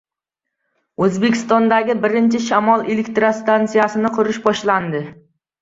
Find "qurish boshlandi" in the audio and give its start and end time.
4.19-5.05